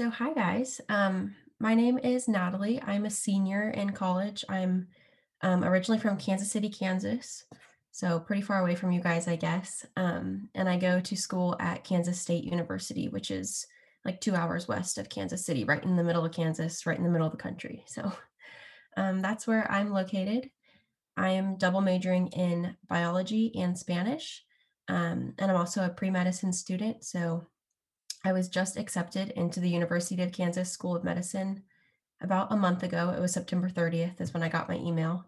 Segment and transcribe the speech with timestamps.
[0.00, 0.80] So, hi guys.
[0.88, 2.80] Um, my name is Natalie.
[2.80, 4.46] I'm a senior in college.
[4.48, 4.88] I'm
[5.42, 7.44] um, originally from Kansas City, Kansas,
[7.92, 9.84] so pretty far away from you guys, I guess.
[9.98, 13.66] Um, and I go to school at Kansas State University, which is
[14.06, 17.04] like two hours west of Kansas City, right in the middle of Kansas, right in
[17.04, 17.84] the middle of the country.
[17.86, 18.10] So
[18.96, 20.48] um, that's where I'm located.
[21.18, 24.46] I am double majoring in biology and Spanish.
[24.88, 27.04] Um, and I'm also a pre medicine student.
[27.04, 27.48] So
[28.24, 31.62] I was just accepted into the University of Kansas School of Medicine
[32.20, 33.10] about a month ago.
[33.10, 35.24] It was September 30th, is when I got my email.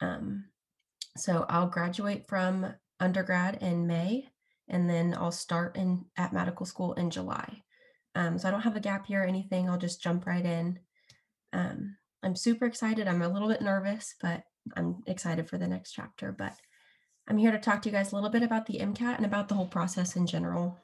[0.00, 0.44] Um,
[1.16, 4.28] so I'll graduate from undergrad in May,
[4.68, 7.62] and then I'll start in at medical school in July.
[8.14, 9.68] Um, so I don't have a gap year or anything.
[9.68, 10.78] I'll just jump right in.
[11.52, 13.08] Um, I'm super excited.
[13.08, 14.44] I'm a little bit nervous, but
[14.76, 16.30] I'm excited for the next chapter.
[16.30, 16.54] But
[17.28, 19.48] I'm here to talk to you guys a little bit about the MCAT and about
[19.48, 20.78] the whole process in general.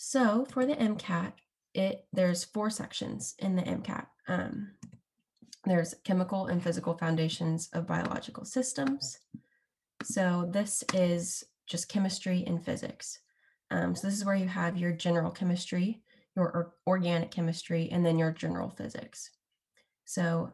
[0.00, 1.32] So for the MCAT,
[1.74, 4.06] it there's four sections in the MCAT.
[4.28, 4.70] Um,
[5.64, 9.18] there's chemical and physical foundations of biological systems.
[10.04, 13.18] So this is just chemistry and physics.
[13.72, 16.00] Um, so this is where you have your general chemistry,
[16.36, 19.32] your organic chemistry, and then your general physics.
[20.04, 20.52] So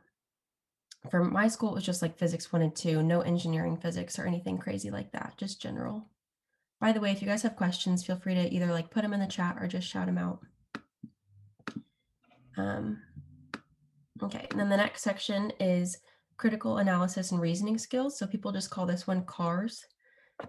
[1.11, 4.27] for my school, it was just like physics one and two, no engineering physics or
[4.27, 6.09] anything crazy like that, just general.
[6.85, 9.15] By the way, if you guys have questions, feel free to either like put them
[9.15, 10.41] in the chat or just shout them out.
[12.59, 13.01] Um,
[14.23, 15.97] okay, and then the next section is
[16.37, 18.19] critical analysis and reasoning skills.
[18.19, 19.83] So people just call this one CARS.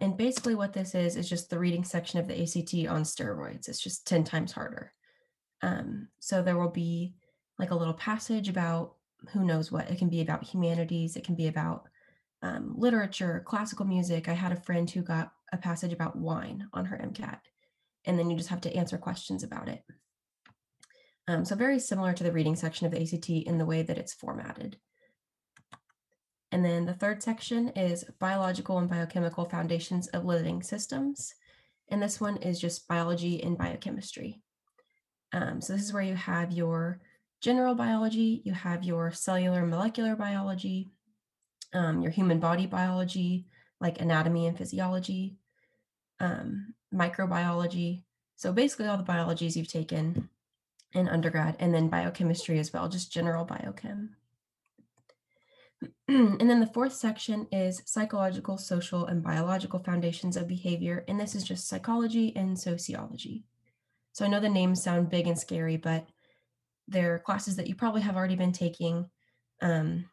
[0.01, 3.69] And basically what this is, is just the reading section of the ACT on steroids.
[3.69, 4.91] It's just 10 times harder.
[5.61, 7.13] Um, so there will be
[7.59, 8.95] like a little passage about
[9.31, 9.89] who knows what.
[9.89, 11.15] It can be about humanities.
[11.15, 11.87] It can be about
[12.41, 14.27] um, literature, classical music.
[14.27, 17.39] I had a friend who got a passage about wine on her MCAT,
[18.05, 19.83] and then you just have to answer questions about it.
[21.27, 23.97] Um, so very similar to the reading section of the ACT in the way that
[23.97, 24.77] it's formatted.
[26.51, 31.33] And then the third section is biological and biochemical foundations of living systems.
[31.89, 34.41] And this one is just biology and biochemistry.
[35.33, 37.01] Um, so this is where you have your
[37.41, 40.91] general biology, you have your cellular molecular biology,
[41.73, 43.47] um, your human body biology,
[43.81, 45.35] like anatomy and physiology,
[46.19, 48.03] um, microbiology.
[48.35, 50.29] So basically all the biologies you've taken
[50.93, 54.09] in undergrad, and then biochemistry as well, just general biochem.
[56.07, 61.03] and then the fourth section is psychological, social, and biological foundations of behavior.
[61.07, 63.43] And this is just psychology and sociology.
[64.13, 66.07] So I know the names sound big and scary, but
[66.87, 69.09] they're classes that you probably have already been taking.
[69.61, 70.05] Um,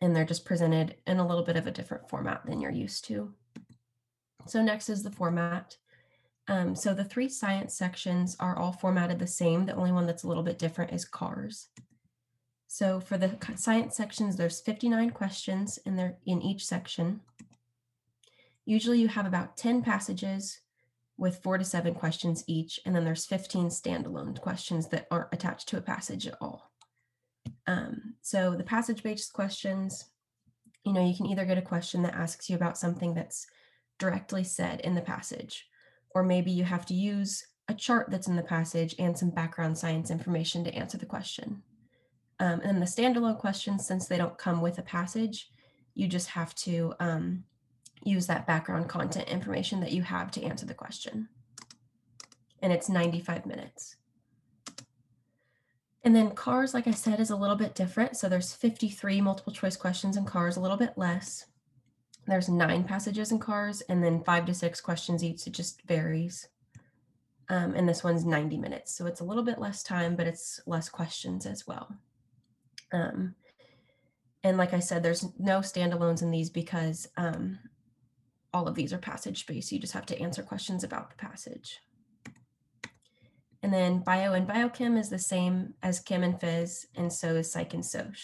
[0.00, 3.04] and they're just presented in a little bit of a different format than you're used
[3.06, 3.34] to.
[4.46, 5.76] So next is the format.
[6.48, 9.66] Um, so the three science sections are all formatted the same.
[9.66, 11.68] The only one that's a little bit different is CARS.
[12.66, 17.20] So for the science sections, there's 59 questions in there in each section.
[18.64, 20.60] Usually you have about 10 passages
[21.16, 25.68] with four to seven questions each, and then there's 15 standalone questions that aren't attached
[25.68, 26.70] to a passage at all.
[27.66, 30.06] Um, so the passage-based questions,
[30.84, 33.46] you know, you can either get a question that asks you about something that's
[34.00, 35.68] directly said in the passage,
[36.14, 39.78] or maybe you have to use a chart that's in the passage and some background
[39.78, 41.62] science information to answer the question.
[42.40, 45.50] Um, and the standalone questions, since they don't come with a passage,
[45.94, 47.44] you just have to um,
[48.02, 51.28] use that background content information that you have to answer the question.
[52.62, 53.96] And it's 95 minutes.
[56.02, 58.16] And then cars, like I said, is a little bit different.
[58.16, 61.46] So there's 53 multiple choice questions in cars, a little bit less.
[62.26, 65.46] There's nine passages in cars and then five to six questions each.
[65.46, 66.48] It just varies.
[67.48, 68.94] Um, and this one's 90 minutes.
[68.94, 71.96] So it's a little bit less time, but it's less questions as well.
[72.92, 73.34] Um,
[74.44, 77.58] and like I said, there's no standalones in these because um,
[78.54, 79.72] all of these are passage based.
[79.72, 81.80] You just have to answer questions about the passage.
[83.62, 87.52] And then bio and biochem is the same as chem and phys, and so is
[87.52, 88.14] psych and soc.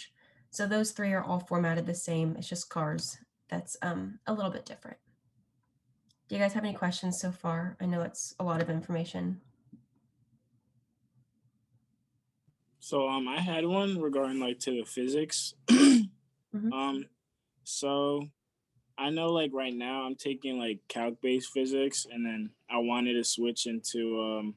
[0.51, 2.37] So those three are all formatted the same.
[2.37, 4.99] It's just cars that's um, a little bit different.
[6.29, 7.77] Do you guys have any questions so far?
[7.81, 9.41] I know it's a lot of information.
[12.81, 15.55] So um, I had one regarding like to the physics.
[15.71, 16.73] mm-hmm.
[16.73, 17.05] Um,
[17.65, 18.29] so
[18.99, 23.15] I know like right now I'm taking like calc based physics, and then I wanted
[23.15, 24.55] to switch into um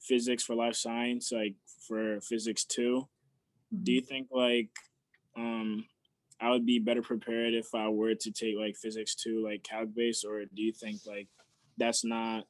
[0.00, 1.54] physics for life science, like
[1.86, 3.84] for physics 2 mm-hmm.
[3.84, 4.70] Do you think like
[5.36, 5.84] um
[6.40, 9.94] I would be better prepared if I were to take like physics two, like calc
[9.94, 11.28] based, or do you think like
[11.76, 12.44] that's not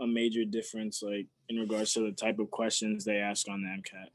[0.00, 3.68] a major difference, like in regards to the type of questions they ask on the
[3.68, 4.08] MCAT?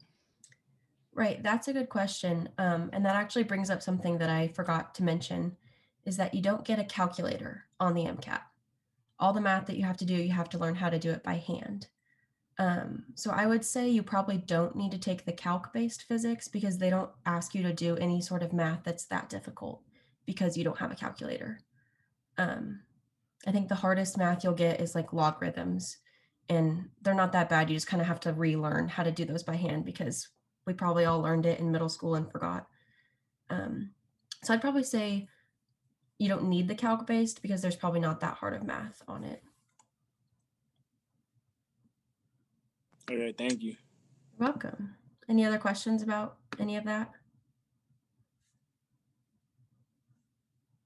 [1.12, 2.48] Right, that's a good question.
[2.58, 5.56] Um, and that actually brings up something that I forgot to mention
[6.04, 8.40] is that you don't get a calculator on the MCAT.
[9.18, 11.10] All the math that you have to do, you have to learn how to do
[11.10, 11.88] it by hand.
[12.60, 16.76] Um, so I would say you probably don't need to take the calc-based physics because
[16.76, 19.80] they don't ask you to do any sort of math that's that difficult
[20.26, 21.60] because you don't have a calculator.
[22.36, 22.80] Um,
[23.46, 25.96] I think the hardest math you'll get is like logarithms
[26.50, 27.70] and they're not that bad.
[27.70, 30.28] You just kind of have to relearn how to do those by hand because
[30.66, 32.66] we probably all learned it in middle school and forgot.
[33.48, 33.92] Um,
[34.44, 35.28] so I'd probably say
[36.18, 39.24] you don't need the calc based because there's probably not that hard of math on
[39.24, 39.42] it.
[43.10, 43.74] Okay, thank you.
[44.38, 44.94] You're welcome.
[45.28, 47.10] Any other questions about any of that?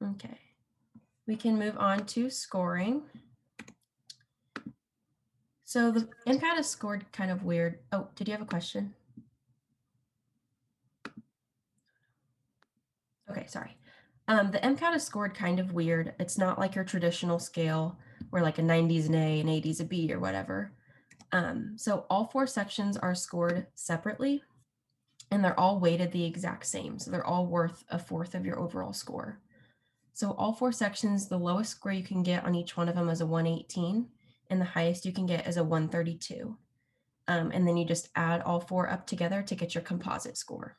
[0.03, 0.39] Okay,
[1.27, 3.03] we can move on to scoring.
[5.65, 7.81] So the MCAT is scored kind of weird.
[7.93, 8.95] Oh, did you have a question?
[13.31, 13.77] Okay, sorry.
[14.29, 16.15] Um, the MCAT is scored kind of weird.
[16.19, 17.99] It's not like your traditional scale
[18.31, 20.73] where like a 90s an A and 80s a B or whatever.
[21.33, 24.43] Um, so all four sections are scored separately
[25.31, 26.99] and they're all weighted the exact same.
[26.99, 29.41] So they're all worth a fourth of your overall score.
[30.13, 33.09] So all four sections, the lowest score you can get on each one of them
[33.09, 34.07] is a 118
[34.51, 36.57] and the highest you can get is a 132.
[37.27, 40.77] Um, and then you just add all four up together to get your composite score.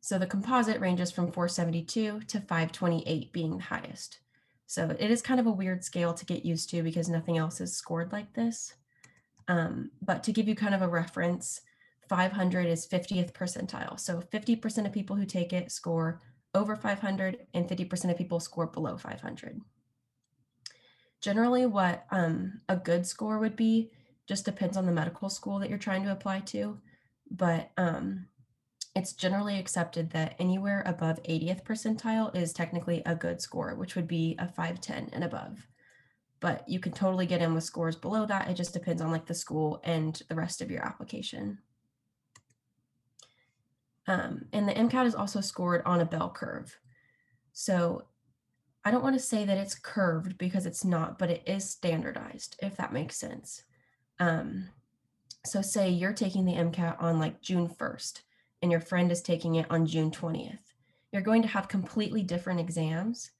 [0.00, 4.18] So the composite ranges from 472 to 528 being the highest.
[4.70, 7.60] So it is kind of a weird scale to get used to because nothing else
[7.60, 8.72] is scored like this.
[9.48, 11.62] Um, but to give you kind of a reference,
[12.08, 13.98] 500 is 50th percentile.
[13.98, 16.20] So 50% of people who take it score
[16.54, 19.60] over 500 and 50% of people score below 500.
[21.20, 23.90] Generally what um, a good score would be
[24.28, 26.78] just depends on the medical school that you're trying to apply to.
[27.28, 28.26] But um,
[29.00, 34.06] it's generally accepted that anywhere above 80th percentile is technically a good score, which would
[34.06, 35.66] be a 510 and above.
[36.38, 38.50] But you can totally get in with scores below that.
[38.50, 41.60] It just depends on like the school and the rest of your application.
[44.06, 46.78] Um, and the MCAT is also scored on a bell curve.
[47.54, 48.04] So
[48.84, 52.56] I don't want to say that it's curved because it's not, but it is standardized,
[52.60, 53.62] if that makes sense.
[54.18, 54.68] Um,
[55.46, 58.20] so say you're taking the MCAT on like June 1st
[58.62, 60.58] and your friend is taking it on June 20th.
[61.12, 63.30] You're going to have completely different exams.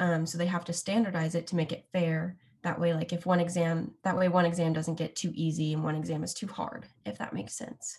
[0.00, 2.36] Um, so they have to standardize it to make it fair.
[2.62, 5.82] That way, like if one exam, that way one exam doesn't get too easy and
[5.82, 7.98] one exam is too hard, if that makes sense.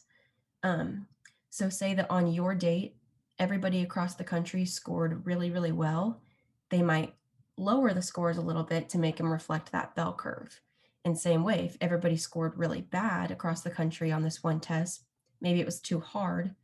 [0.64, 1.08] Um,
[1.50, 2.96] so say that on your date,
[3.38, 6.22] everybody across the country scored really, really well.
[6.70, 7.14] They might
[7.58, 10.60] lower the scores a little bit to make them reflect that bell curve.
[11.06, 15.04] And same way, if everybody scored really bad across the country on this one test,
[15.42, 16.56] maybe it was too hard,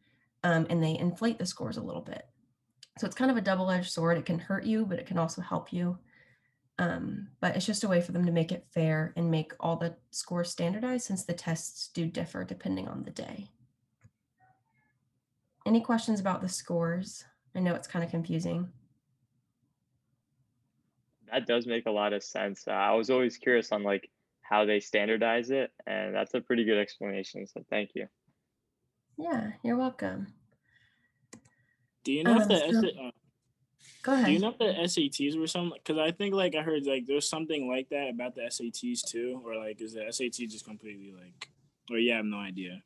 [0.45, 2.23] um, and they inflate the scores a little bit.
[2.99, 4.17] So it's kind of a double edged sword.
[4.17, 5.97] It can hurt you, but it can also help you.
[6.77, 9.75] Um, but it's just a way for them to make it fair and make all
[9.75, 13.49] the scores standardized since the tests do differ depending on the day.
[15.65, 17.25] Any questions about the scores?
[17.55, 18.69] I know it's kind of confusing.
[21.31, 22.65] That does make a lot of sense.
[22.67, 24.11] Uh, I was always curious on like
[24.43, 27.47] how they standardize it, and that's a pretty good explanation.
[27.47, 28.05] So thank you.
[29.17, 30.27] Yeah, you're welcome.
[32.05, 33.11] Do you know um, if the so, uh,
[34.03, 34.27] go ahead?
[34.27, 35.77] Do you know if the SATs were something?
[35.83, 39.41] Because I think like I heard like there's something like that about the SATs too,
[39.43, 41.49] or like is the SAT just completely like,
[41.91, 42.81] or yeah, I have no idea.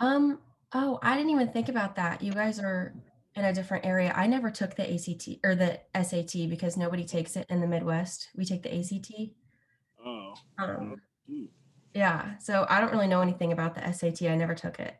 [0.00, 0.40] Um.
[0.74, 2.20] Oh, I didn't even think about that.
[2.20, 2.92] You guys are
[3.36, 4.12] in a different area.
[4.16, 8.28] I never took the ACT or the SAT because nobody takes it in the Midwest.
[8.34, 9.12] We take the ACT.
[10.04, 10.34] Oh.
[10.58, 10.96] Um.
[11.94, 12.36] Yeah.
[12.38, 14.22] So I don't really know anything about the SAT.
[14.22, 14.96] I never took it.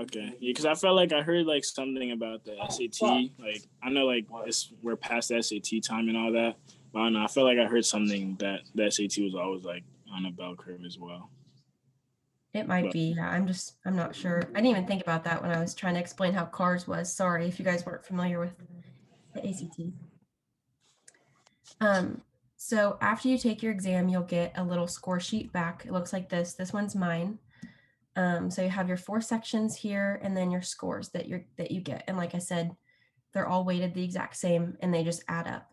[0.00, 3.30] Okay, yeah, because I felt like I heard like something about the SAT.
[3.38, 6.56] Like I know like it's we're past the SAT time and all that,
[6.92, 7.24] but I don't know.
[7.24, 10.54] I felt like I heard something that the SAT was always like on a bell
[10.56, 11.30] curve as well.
[12.54, 13.14] It might but, be.
[13.16, 14.42] Yeah, I'm just I'm not sure.
[14.54, 17.12] I didn't even think about that when I was trying to explain how cars was.
[17.12, 18.54] Sorry if you guys weren't familiar with
[19.34, 19.80] the ACT.
[21.80, 22.22] Um.
[22.56, 25.84] So after you take your exam, you'll get a little score sheet back.
[25.84, 26.54] It looks like this.
[26.54, 27.38] This one's mine.
[28.14, 31.70] Um, so you have your four sections here and then your scores that you're that
[31.70, 32.04] you get.
[32.06, 32.76] And like I said,
[33.32, 35.72] they're all weighted the exact same and they just add up.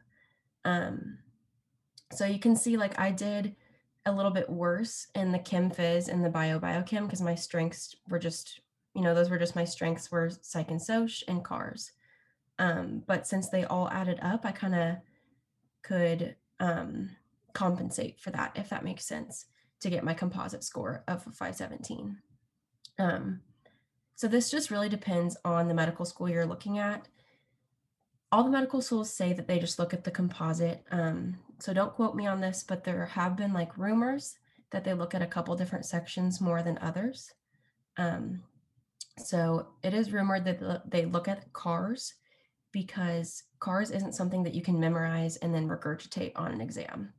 [0.66, 1.20] Um,
[2.12, 3.56] so you can see like I did
[4.06, 7.96] a little bit worse in the chem phys and the bio biochem because my strengths
[8.08, 8.62] were just,
[8.96, 11.92] you know, those were just my strengths were psych and soc and cars.
[12.58, 14.96] Um, but since they all added up, I kind of
[15.82, 17.12] could um,
[17.54, 19.46] compensate for that, if that makes sense,
[19.82, 22.18] to get my composite score of 517.
[23.00, 23.42] Um,
[24.16, 27.08] so this just really depends on the medical school you're looking at.
[28.32, 30.84] All the medical schools say that they just look at the composite.
[30.92, 34.38] Um, so don't quote me on this, but there have been like rumors
[34.72, 37.34] that they look at a couple different sections more than others.
[37.98, 38.44] Um,
[39.18, 42.14] so it is rumored that they look at CARS
[42.72, 47.14] because CARS isn't something that you can memorize and then regurgitate on an exam.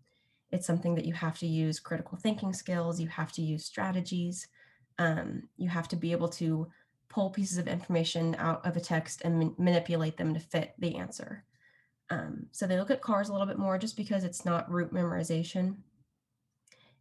[0.53, 4.49] It's something that you have to use critical thinking skills, you have to use strategies,
[5.01, 6.69] um, you have to be able to
[7.09, 10.95] pull pieces of information out of a text and ma- manipulate them to fit the
[10.97, 11.45] answer.
[12.11, 14.93] Um, so they look at CARS a little bit more just because it's not root
[14.93, 15.77] memorization.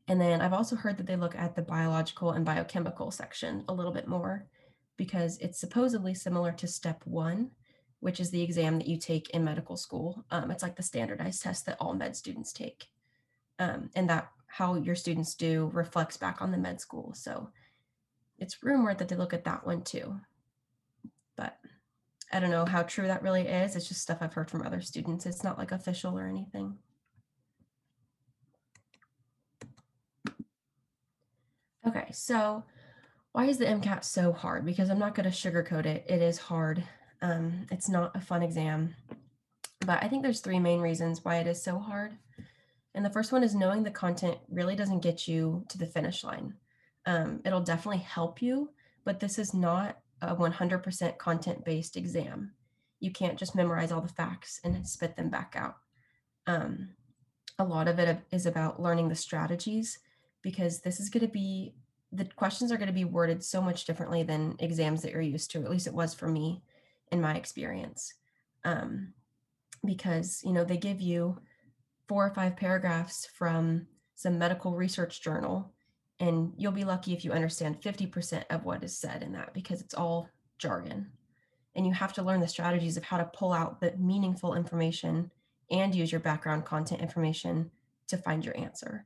[0.08, 3.74] And then I've also heard that they look at the biological and biochemical section a
[3.74, 4.48] little bit more
[4.98, 7.51] because it's supposedly similar to step one,
[8.00, 10.25] which is the exam that you take in medical school.
[10.32, 12.88] Um, it's like the standardized test that all med students take.
[13.60, 17.13] Um, and that how your students do reflects back on the med school.
[17.13, 17.50] So
[18.39, 20.19] it's rumored that they look at that one too.
[21.36, 21.58] But
[22.31, 23.75] I don't know how true that really is.
[23.75, 25.25] It's just stuff I've heard from other students.
[25.25, 26.77] It's not like official or anything.
[31.88, 32.63] Okay, so
[33.31, 34.65] why is the MCAT so hard?
[34.65, 36.05] Because I'm not going to sugarcoat it.
[36.08, 36.84] It is hard.
[37.22, 38.96] Um, it's not a fun exam.
[39.86, 42.17] But I think there's three main reasons why it is so hard.
[42.93, 46.24] And the first one is knowing the content really doesn't get you to the finish
[46.24, 46.55] line.
[47.10, 48.70] Um, it'll definitely help you,
[49.04, 52.51] but this is not a 100% content based exam.
[53.00, 55.78] You can't just memorize all the facts and spit them back out.
[56.46, 56.89] Um,
[57.58, 59.98] a lot of it is about learning the strategies
[60.44, 61.74] because this is going to be
[62.12, 65.50] the questions are going to be worded so much differently than exams that you're used
[65.51, 65.63] to.
[65.63, 66.62] At least it was for me
[67.12, 68.13] in my experience.
[68.63, 69.13] Um,
[69.84, 71.39] because, you know, they give you
[72.08, 75.72] four or five paragraphs from some medical research journal,
[76.20, 79.82] and you'll be lucky if you understand 50% of what is said in that because
[79.82, 81.08] it's all jargon.
[81.76, 85.32] And you have to learn the strategies of how to pull out the meaningful information
[85.72, 87.72] and use your background content information
[88.08, 89.06] to find your answer.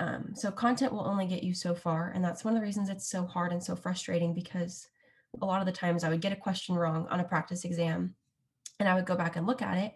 [0.00, 2.10] Um, so content will only get you so far.
[2.14, 4.88] And that's one of the reasons it's so hard and so frustrating because
[5.40, 8.14] a lot of the times I would get a question wrong on a practice exam
[8.80, 9.92] and I would go back and look at it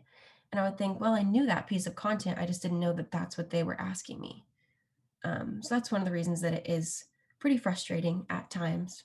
[0.52, 2.38] and I would think, well, I knew that piece of content.
[2.38, 4.44] I just didn't know that that's what they were asking me.
[5.24, 7.04] Um, so that's one of the reasons that it is
[7.40, 9.04] pretty frustrating at times.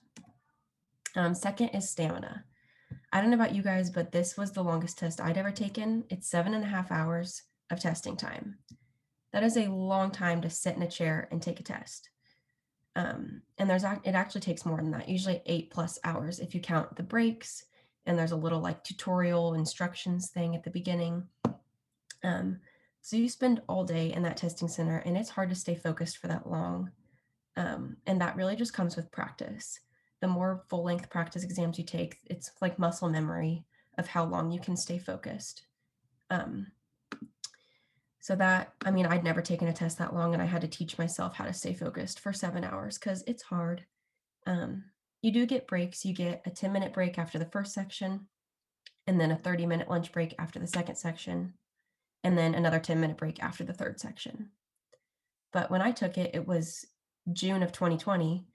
[1.15, 2.43] Um, second is stamina.
[3.11, 6.03] I don't know about you guys, but this was the longest test I'd ever taken.
[6.09, 8.57] It's seven and a half hours of testing time.
[9.33, 12.09] That is a long time to sit in a chair and take a test.
[12.95, 16.61] Um, and there's it actually takes more than that, usually eight plus hours if you
[16.61, 17.63] count the breaks.
[18.05, 21.27] And there's a little like tutorial instructions thing at the beginning.
[22.23, 22.59] Um,
[23.01, 26.17] so you spend all day in that testing center, and it's hard to stay focused
[26.17, 26.91] for that long.
[27.55, 29.79] Um, and that really just comes with practice.
[30.21, 33.65] The more full length practice exams you take, it's like muscle memory
[33.97, 35.63] of how long you can stay focused.
[36.29, 36.67] Um,
[38.19, 40.67] so that, I mean, I'd never taken a test that long and I had to
[40.67, 43.85] teach myself how to stay focused for seven hours because it's hard.
[44.45, 44.83] Um,
[45.21, 46.05] you do get breaks.
[46.05, 48.27] You get a 10 minute break after the first section,
[49.07, 51.53] and then a 30 minute lunch break after the second section,
[52.23, 54.49] and then another 10 minute break after the third section.
[55.51, 56.85] But when I took it, it was
[57.31, 58.45] June of 2020.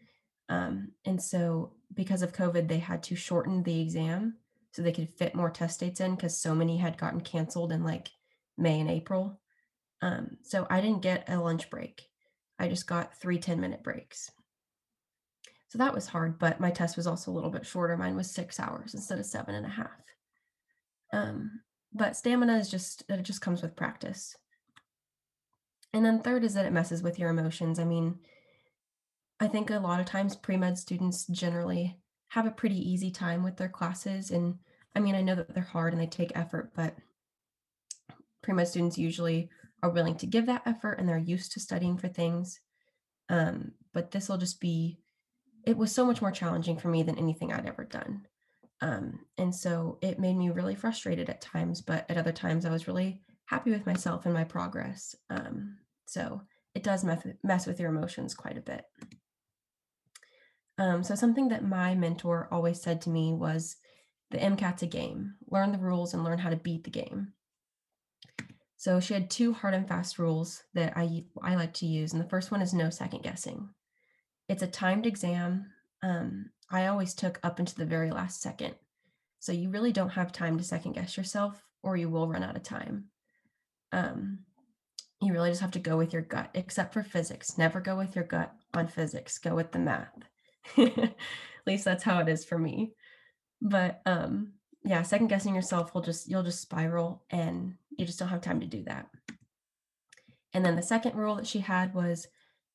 [0.49, 4.37] Um, and so because of COVID, they had to shorten the exam
[4.73, 7.85] so they could fit more test dates in because so many had gotten canceled in
[7.85, 8.11] like
[8.59, 9.41] May and April.
[10.03, 12.03] Um, so I didn't get a lunch break.
[12.59, 14.31] I just got three 10 minute breaks.
[15.69, 17.97] So that was hard, but my test was also a little bit shorter.
[17.97, 19.89] Mine was six hours instead of seven and a half.
[21.13, 21.63] Um,
[21.95, 24.37] but stamina is just, it just comes with practice.
[25.93, 27.79] And then third is that it messes with your emotions.
[27.79, 28.19] I mean,
[29.39, 31.97] I think a lot of times pre med students generally
[32.29, 34.33] have a pretty easy time with their classes.
[34.33, 34.57] And
[34.97, 36.97] I mean, I know that they're hard and they take effort, but
[38.43, 39.51] pre med students usually
[39.85, 42.59] are willing to give that effort and they're used to studying for things.
[43.29, 44.99] Um, but this will just be,
[45.65, 48.27] it was so much more challenging for me than anything I'd ever done.
[48.85, 52.71] Um, and so it made me really frustrated at times, but at other times I
[52.71, 55.17] was really happy with myself and my progress.
[55.31, 56.43] Um, so
[56.75, 58.85] it does mess, mess with your emotions quite a bit.
[60.77, 63.77] Um, so something that my mentor always said to me was
[64.31, 65.37] the MCAT's a game.
[65.49, 67.33] Learn the rules and learn how to beat the game.
[68.77, 72.21] So she had two hard and fast rules that I I like to use, and
[72.21, 73.71] the first one is no second guessing.
[74.47, 75.71] It's a timed exam.
[76.03, 78.75] Um, I always took up into the very last second,
[79.39, 82.57] so you really don't have time to second guess yourself, or you will run out
[82.57, 83.05] of time.
[83.93, 84.41] Um,
[85.21, 87.57] you really just have to go with your gut, except for physics.
[87.57, 90.13] Never go with your gut on physics, go with the math.
[90.79, 91.15] At
[91.67, 92.93] least that's how it is for me.
[93.63, 94.53] But um,
[94.85, 98.61] yeah, second guessing yourself will just, you'll just spiral and you just don't have time
[98.61, 99.07] to do that.
[100.53, 102.27] And then the second rule that she had was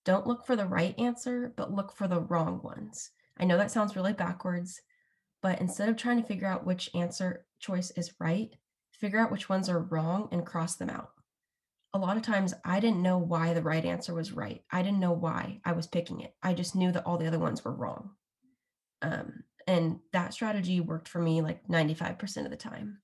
[0.06, 3.12] don't look for the right answer, but look for the wrong ones.
[3.40, 4.82] I know that sounds really backwards,
[5.42, 8.56] but instead of trying to figure out which answer choice is right,
[8.92, 11.12] figure out which ones are wrong and cross them out.
[11.94, 14.64] A lot of times I didn't know why the right answer was right.
[14.72, 16.36] I didn't know why I was picking it.
[16.44, 18.12] I just knew that all the other ones were wrong.
[19.02, 23.00] Um, and that strategy worked for me like 95% of the time.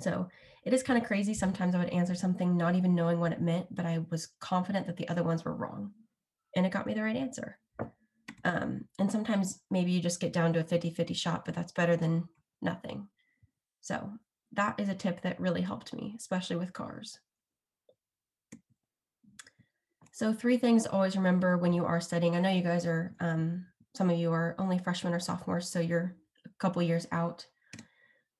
[0.00, 0.28] So
[0.64, 1.32] it is kind of crazy.
[1.32, 4.86] Sometimes I would answer something not even knowing what it meant, but I was confident
[4.86, 5.92] that the other ones were wrong.
[6.54, 7.58] And it got me the right answer.
[8.46, 11.72] Um, and sometimes maybe you just get down to a 50 50 shot, but that's
[11.72, 12.28] better than
[12.62, 13.08] nothing.
[13.80, 14.12] So
[14.52, 17.18] that is a tip that really helped me, especially with cars.
[20.12, 22.36] So, three things always remember when you are studying.
[22.36, 25.80] I know you guys are, um, some of you are only freshmen or sophomores, so
[25.80, 27.44] you're a couple years out.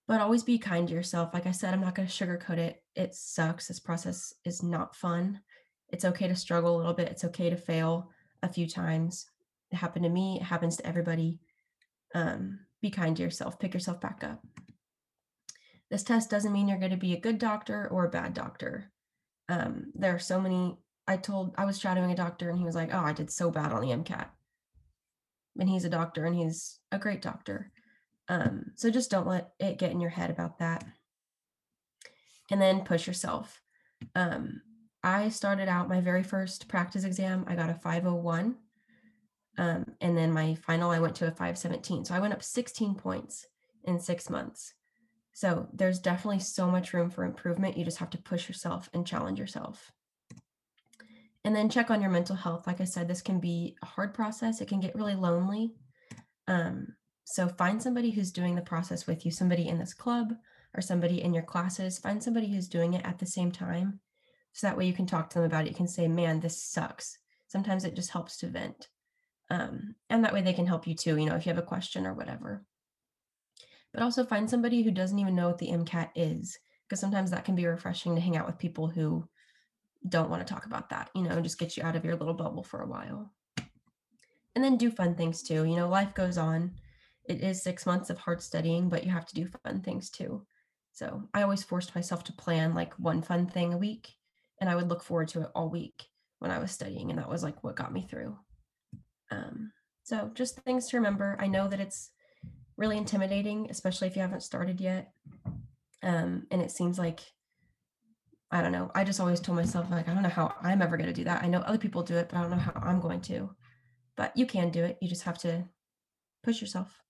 [0.07, 1.35] But always be kind to yourself.
[1.35, 2.83] Like I said, I'm not going to sugarcoat it.
[2.95, 3.67] It sucks.
[3.67, 5.41] This process is not fun.
[5.89, 7.09] It's okay to struggle a little bit.
[7.09, 8.11] It's okay to fail
[8.43, 9.27] a few times.
[9.71, 10.39] It happened to me.
[10.41, 11.41] It happens to everybody.
[12.15, 13.59] Um, be kind to yourself.
[13.59, 14.45] Pick yourself back up.
[15.91, 18.93] This test doesn't mean you're going to be a good doctor or a bad doctor.
[19.49, 20.79] Um, there are so many.
[21.07, 23.51] I told I was shadowing a doctor and he was like, "Oh, I did so
[23.51, 24.27] bad on the MCAT."
[25.59, 27.71] And he's a doctor and he's a great doctor.
[28.29, 30.85] Um, so just don't let it get in your head about that.
[32.51, 33.61] And then push yourself.
[34.15, 34.63] Um,
[35.03, 37.45] I started out my very first practice exam.
[37.47, 38.57] I got a 501.
[39.59, 42.05] Um, and then my final, I went to a 517.
[42.05, 43.47] So I went up 16 points
[43.85, 44.75] in six months.
[45.33, 47.77] So there's definitely so much room for improvement.
[47.77, 49.93] You just have to push yourself and challenge yourself.
[51.45, 52.67] And then check on your mental health.
[52.67, 54.61] Like I said, this can be a hard process.
[54.61, 55.75] It can get really lonely.
[56.49, 60.35] Um, so find somebody who's doing the process with you, somebody in this club
[60.75, 61.99] or somebody in your classes.
[61.99, 64.01] Find somebody who's doing it at the same time.
[64.55, 65.69] So that way you can talk to them about it.
[65.71, 67.19] You can say, man, this sucks.
[67.47, 68.89] Sometimes it just helps to vent.
[69.49, 71.67] Um, and that way they can help you too, you know, if you have a
[71.67, 72.65] question or whatever.
[73.93, 77.45] But also find somebody who doesn't even know what the MCAT is, because sometimes that
[77.45, 79.29] can be refreshing to hang out with people who
[80.09, 82.35] don't want to talk about that, you know, just get you out of your little
[82.35, 83.33] bubble for a while.
[84.55, 85.65] And then do fun things too.
[85.65, 86.73] You know, life goes on.
[87.29, 90.47] It is six months of hard studying, but you have to do fun things too.
[90.93, 94.15] So I always forced myself to plan like one fun thing a week,
[94.61, 96.07] and I would look forward to it all week
[96.39, 97.11] when I was studying.
[97.11, 98.37] And that was like what got me through.
[99.31, 101.37] Um, so just things to remember.
[101.41, 102.11] I know that it's
[102.77, 105.13] really intimidating, especially if you haven't started yet.
[106.03, 107.21] Um, and it seems like,
[108.51, 110.97] I don't know, I just always told myself, like, I don't know how I'm ever
[110.97, 111.43] going to do that.
[111.43, 113.51] I know other people do it, but I don't know how I'm going to.
[114.17, 114.99] But you can do it.
[115.01, 115.65] You just have to
[116.45, 117.03] push yourself.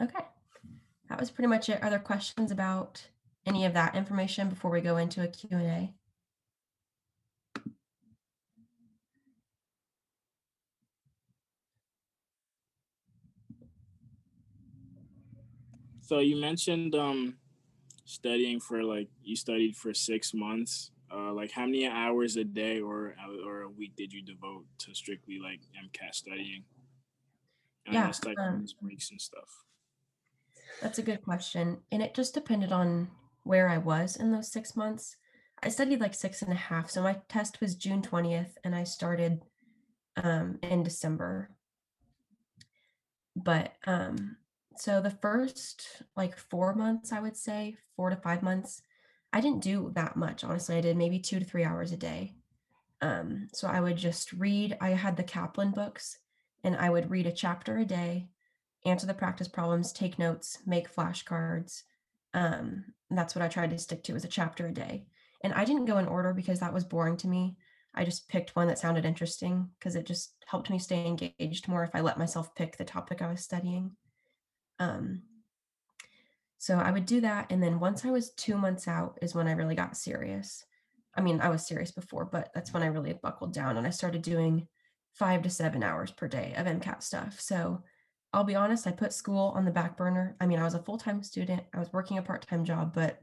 [0.00, 0.24] Okay.
[1.08, 1.82] That was pretty much it.
[1.82, 3.06] Are there questions about
[3.46, 5.94] any of that information before we go into a Q&A?
[16.04, 17.36] So you mentioned um
[18.04, 20.90] studying for like you studied for six months.
[21.10, 24.94] Uh, like how many hours a day or or a week did you devote to
[24.94, 26.64] strictly like MCAT studying?
[27.86, 29.64] And yeah, like um, breaks and stuff.
[30.82, 33.08] That's a good question, and it just depended on
[33.44, 35.16] where I was in those six months.
[35.62, 38.84] I studied like six and a half, so my test was June twentieth, and I
[38.84, 39.40] started
[40.16, 41.50] um, in December.
[43.36, 44.36] But um,
[44.76, 48.82] so the first like four months, I would say, four to five months,
[49.32, 50.44] I didn't do that much.
[50.44, 52.34] Honestly, I did maybe two to three hours a day.
[53.02, 56.18] Um, so I would just read, I had the Kaplan books
[56.62, 58.28] and I would read a chapter a day,
[58.86, 61.82] answer the practice problems, take notes, make flashcards.
[62.32, 65.06] Um, that's what I tried to stick to was a chapter a day.
[65.42, 67.56] And I didn't go in order because that was boring to me.
[67.94, 71.84] I just picked one that sounded interesting because it just helped me stay engaged more
[71.84, 73.92] if I let myself pick the topic I was studying.
[74.78, 75.22] Um,
[76.58, 77.50] so I would do that.
[77.50, 80.64] And then once I was two months out, is when I really got serious.
[81.14, 83.90] I mean, I was serious before, but that's when I really buckled down and I
[83.90, 84.66] started doing
[85.12, 87.40] five to seven hours per day of MCAT stuff.
[87.40, 87.82] So
[88.32, 90.36] I'll be honest, I put school on the back burner.
[90.40, 92.92] I mean, I was a full time student, I was working a part time job,
[92.94, 93.20] but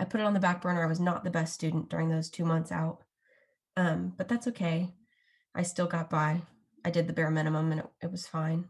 [0.00, 0.82] I put it on the back burner.
[0.82, 3.02] I was not the best student during those two months out.
[3.76, 4.92] Um, but that's okay.
[5.54, 6.42] I still got by.
[6.84, 8.68] I did the bare minimum and it, it was fine.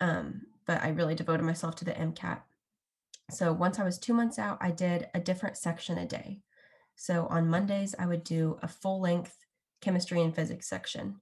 [0.00, 2.42] Um, but I really devoted myself to the MCAT.
[3.28, 6.42] So once I was two months out, I did a different section a day.
[6.94, 9.36] So on Mondays, I would do a full length
[9.80, 11.16] chemistry and physics section.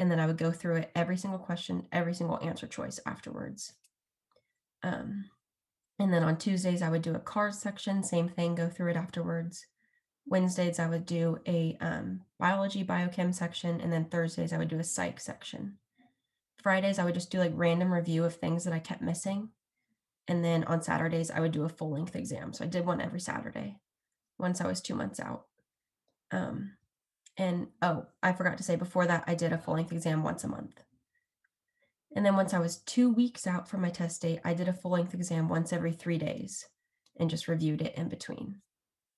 [0.00, 3.72] And then I would go through it every single question, every single answer choice afterwards.
[4.82, 5.26] Um,
[6.00, 8.96] and then on Tuesdays, I would do a cars section, same thing, go through it
[8.96, 9.64] afterwards.
[10.26, 13.80] Wednesdays, I would do a um, biology biochem section.
[13.80, 15.78] And then Thursdays, I would do a psych section.
[16.62, 19.50] Fridays, I would just do like random review of things that I kept missing.
[20.26, 22.52] And then on Saturdays, I would do a full length exam.
[22.52, 23.78] So I did one every Saturday
[24.38, 25.46] once I was two months out.
[26.30, 26.72] Um,
[27.36, 30.44] and oh, I forgot to say before that, I did a full length exam once
[30.44, 30.82] a month.
[32.14, 34.72] And then once I was two weeks out from my test date, I did a
[34.72, 36.66] full length exam once every three days
[37.18, 38.60] and just reviewed it in between.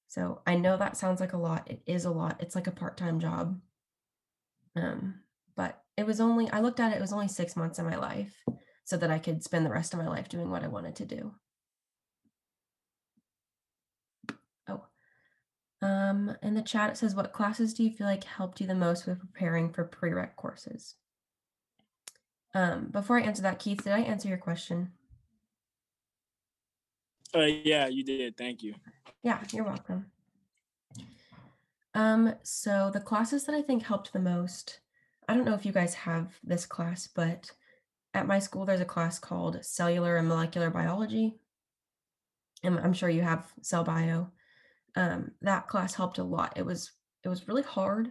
[0.09, 1.71] So I know that sounds like a lot.
[1.71, 2.37] It is a lot.
[2.41, 3.61] It's like a part time job.
[4.77, 5.21] Um,
[5.57, 7.97] but it was only, I looked at it, it was only six months of my
[7.97, 8.35] life
[8.85, 11.05] so that I could spend the rest of my life doing what I wanted to
[11.05, 11.35] do.
[14.67, 14.85] Oh.
[15.83, 18.75] Um, in the chat, it says, what classes do you feel like helped you the
[18.75, 20.95] most with preparing for prereq courses?
[22.55, 24.93] Um, before I answer that, Keith, did I answer your question?
[27.35, 28.39] Uh, yeah, you did.
[28.39, 28.75] Thank you.
[29.23, 30.07] Yeah, you're welcome.
[31.95, 34.81] Um, so the classes that I think helped the most,
[35.31, 37.53] I don't know if you guys have this class, but
[38.15, 41.37] at my school, there's a class called Cellular and Molecular Biology.
[42.65, 44.27] And I'm sure you have cell bio
[44.97, 46.55] um, that class helped a lot.
[46.57, 46.91] It was
[47.23, 48.11] it was really hard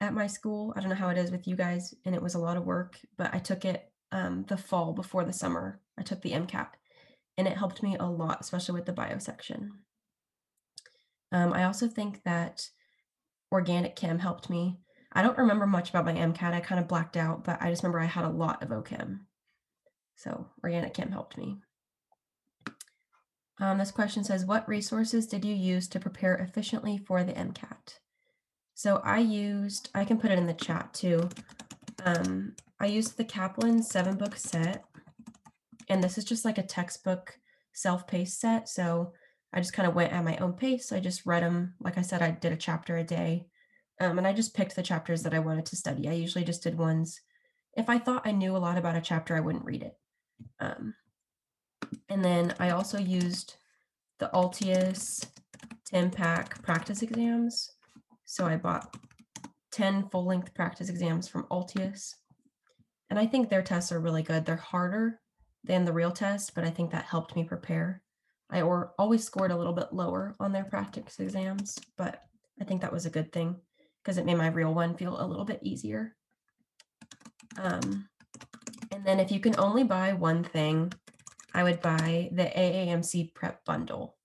[0.00, 0.72] at my school.
[0.74, 2.64] I don't know how it is with you guys, and it was a lot of
[2.64, 2.98] work.
[3.18, 5.80] But I took it um, the fall before the summer.
[5.98, 6.68] I took the MCAT,
[7.36, 9.72] and it helped me a lot, especially with the bio section.
[11.32, 12.70] Um, I also think that
[13.52, 14.78] organic chem helped me.
[15.16, 16.52] I don't remember much about my MCAT.
[16.52, 19.20] I kind of blacked out, but I just remember I had a lot of OChem.
[20.14, 21.56] So organic chem helped me.
[23.58, 27.98] Um, this question says, what resources did you use to prepare efficiently for the MCAT?
[28.74, 31.30] So I used, I can put it in the chat too.
[32.04, 34.84] Um, I used the Kaplan seven book set,
[35.88, 37.38] and this is just like a textbook
[37.72, 38.68] self-paced set.
[38.68, 39.14] So
[39.50, 40.92] I just kind of went at my own pace.
[40.92, 41.72] I just read them.
[41.80, 43.46] Like I said, I did a chapter a day.
[44.00, 46.08] Um, and I just picked the chapters that I wanted to study.
[46.08, 47.20] I usually just did ones.
[47.74, 49.96] If I thought I knew a lot about a chapter, I wouldn't read it.
[50.60, 50.94] Um,
[52.08, 53.56] and then I also used
[54.18, 55.26] the Altius
[55.86, 57.70] 10 pack practice exams.
[58.24, 58.96] So I bought
[59.72, 62.14] 10 full length practice exams from Altius.
[63.08, 64.44] And I think their tests are really good.
[64.44, 65.20] They're harder
[65.64, 68.02] than the real test, but I think that helped me prepare.
[68.50, 72.22] I or, always scored a little bit lower on their practice exams, but
[72.60, 73.56] I think that was a good thing
[74.06, 76.14] because it made my real one feel a little bit easier.
[77.58, 78.08] Um,
[78.92, 80.92] and then if you can only buy one thing,
[81.52, 84.16] I would buy the AAMC prep bundle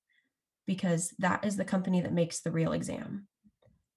[0.68, 3.28] because that is the company that makes the real exam.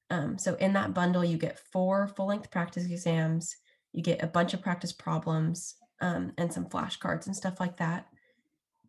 [0.08, 3.54] Um, so in that bundle, you get four full length practice exams,
[3.92, 8.06] you get a bunch of practice problems um, and some flashcards and stuff like that.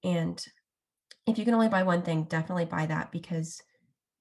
[0.01, 0.41] And
[1.27, 3.61] if you can only buy one thing, definitely buy that because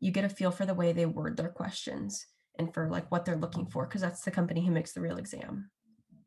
[0.01, 2.27] you get a feel for the way they word their questions
[2.59, 5.17] and for like what they're looking for because that's the company who makes the real
[5.17, 5.71] exam.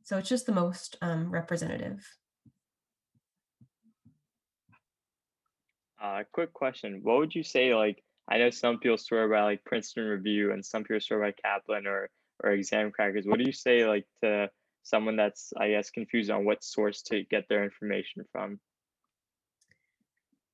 [0.04, 2.06] So it's just the most um, representative.
[6.02, 7.00] Uh, quick question.
[7.04, 10.63] What would you say, like, I know some people swear by like Princeton Review and
[10.63, 12.10] some people swear by Kaplan or,
[12.44, 13.28] or Examkrackers.
[13.28, 14.50] What do you say, like, to
[14.84, 18.60] someone that's, I guess, confused on what source to get their information from?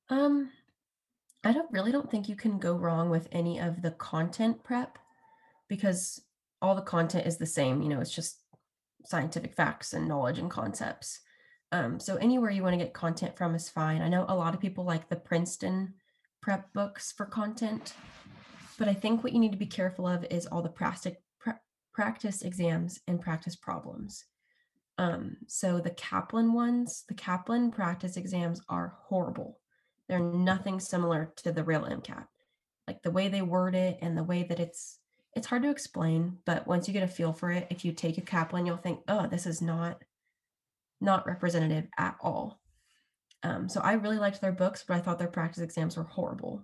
[0.08, 0.50] Um,
[1.44, 4.98] I don't really don't think you can go wrong with any of the content prep
[5.68, 6.22] because
[6.62, 7.82] all the content is the same.
[7.82, 8.40] You know, it's just
[9.04, 11.20] scientific facts and knowledge and concepts.
[11.72, 14.00] Um, so anywhere you want to get content from is fine.
[14.00, 15.94] I know a lot of people like the Princeton
[16.40, 17.94] prep books for content,
[18.78, 21.16] but I think what you need to be careful of is all the practice
[21.92, 24.24] practice exams and practice problems.
[24.98, 29.58] Um, so the Kaplan ones, the Kaplan practice exams are horrible.
[30.08, 32.26] They're nothing similar to the real MCAT.
[32.86, 34.98] Like the way they word it and the way that it's
[35.34, 38.18] it's hard to explain, but once you get a feel for it, if you take
[38.18, 40.02] a Kaplan, you'll think, oh, this is not
[41.00, 42.60] not representative at all.
[43.42, 46.62] Um, so I really liked their books, but I thought their practice exams were horrible.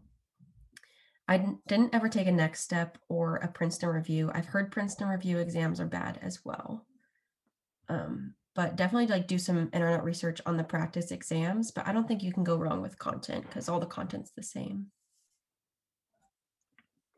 [1.29, 4.31] I didn't ever take a next step or a Princeton review.
[4.35, 6.87] I've heard Princeton review exams are bad as well.
[7.89, 12.09] Um, but definitely like do some internet research on the practice exams, but I don't
[12.09, 14.87] think you can go wrong with content because all the content's the same.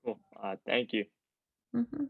[0.04, 0.18] Cool.
[0.42, 1.04] Uh, thank you.
[1.74, 2.04] Mm-hmm.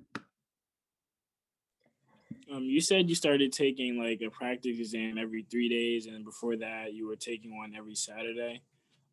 [2.55, 6.57] Um, you said you started taking like a practice exam every three days, and before
[6.57, 8.63] that, you were taking one every Saturday.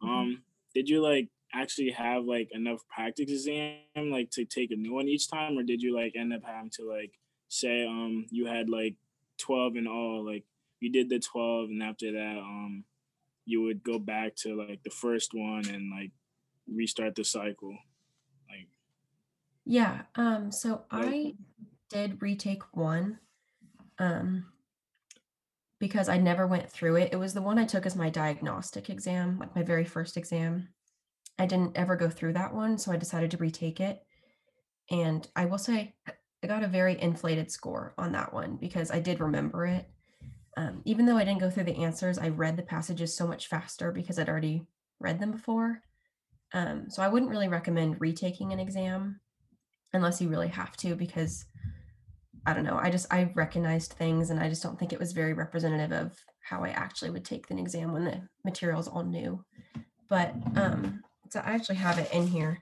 [0.03, 0.09] Mm-hmm.
[0.09, 4.93] Um, did you like actually have like enough practice exam like to take a new
[4.93, 7.12] one each time or did you like end up having to like
[7.47, 8.95] say um you had like
[9.39, 10.43] 12 in all like
[10.79, 12.83] you did the 12 and after that um
[13.45, 16.12] you would go back to like the first one and like
[16.71, 17.75] restart the cycle
[19.69, 21.34] yeah um so i
[21.89, 23.19] did retake one
[23.99, 24.43] um
[25.79, 27.13] because I never went through it.
[27.13, 30.69] It was the one I took as my diagnostic exam, like my very first exam.
[31.38, 34.03] I didn't ever go through that one, so I decided to retake it.
[34.91, 35.95] And I will say,
[36.43, 39.89] I got a very inflated score on that one because I did remember it.
[40.58, 43.47] Um, even though I didn't go through the answers, I read the passages so much
[43.47, 44.65] faster because I'd already
[44.99, 45.82] read them before.
[46.53, 49.21] Um, so I wouldn't really recommend retaking an exam
[49.93, 51.45] unless you really have to because
[52.45, 52.80] I don't know.
[52.82, 56.17] I just I recognized things and I just don't think it was very representative of
[56.41, 59.43] how I actually would take an exam when the material's all new.
[60.08, 62.60] But um so I actually have it in here.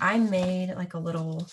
[0.00, 1.46] I made like a little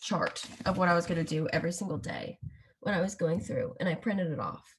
[0.00, 2.38] chart of what I was going to do every single day
[2.80, 4.76] when I was going through and I printed it off.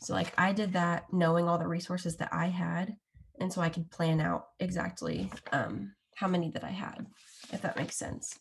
[0.00, 2.96] So like I did that knowing all the resources that I had
[3.40, 7.06] and so I could plan out exactly um how many that I had
[7.52, 8.38] if that makes sense.